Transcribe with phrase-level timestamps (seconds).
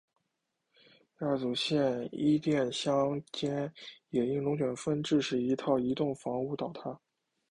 [1.19, 3.71] 亚祖县伊甸乡间
[4.09, 6.99] 也因龙卷风致使一套移动房屋倒塌。